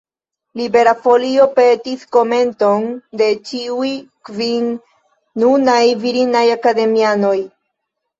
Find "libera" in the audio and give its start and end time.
0.59-0.91